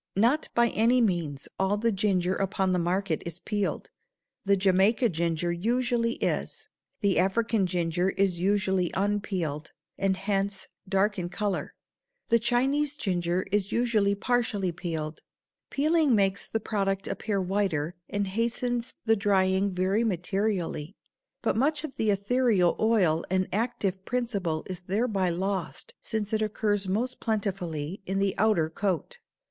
Not 0.15 0.49
by 0.55 0.69
any 0.69 0.99
means 0.99 1.47
all 1.59 1.77
the 1.77 1.91
ginger 1.91 2.33
upon 2.35 2.71
the 2.71 2.79
market 2.79 3.21
is 3.23 3.39
peeled. 3.39 3.91
The 4.45 4.57
Jamaica 4.57 5.09
ginger 5.09 5.51
usually 5.51 6.13
is; 6.13 6.69
the 7.01 7.19
African 7.19 7.67
ginger 7.67 8.09
is 8.09 8.39
usually 8.39 8.89
unpeeled, 8.95 9.73
and 9.99 10.17
hence 10.17 10.67
dark 10.89 11.19
in 11.19 11.29
color; 11.29 11.75
the 12.29 12.39
Chinese 12.39 12.97
ginger 12.97 13.45
is 13.51 13.71
usually 13.71 14.15
partially 14.15 14.71
peeled. 14.71 15.21
Peeling 15.69 16.15
makes 16.15 16.47
the 16.47 16.59
product 16.59 17.07
appear 17.07 17.39
whiter 17.39 17.93
and 18.09 18.25
hastens 18.29 18.95
drying 19.05 19.69
very 19.71 20.03
materially, 20.03 20.95
but 21.43 21.55
much 21.55 21.83
of 21.83 21.97
the 21.97 22.09
ethereal 22.09 22.75
oil 22.79 23.23
and 23.29 23.47
active 23.53 24.03
principle 24.05 24.63
is 24.65 24.81
thereby 24.81 25.29
lost 25.29 25.93
since 26.01 26.33
it 26.33 26.41
occurs 26.41 26.87
most 26.87 27.19
plentifully 27.19 28.01
in 28.07 28.17
the 28.17 28.33
outer 28.39 28.67
coat. 28.67 29.19